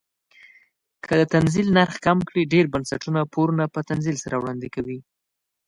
که 1.05 1.13
د 1.19 1.23
تنزیل 1.33 1.67
نرخ 1.77 1.95
کم 2.05 2.17
کړي 2.27 2.43
ډیر 2.53 2.65
بنسټونه 2.73 3.19
پورونه 3.33 3.65
په 3.73 3.79
تنزیل 3.89 4.17
سره 4.23 4.35
وړاندې 4.37 4.67
کوي. 4.75 4.99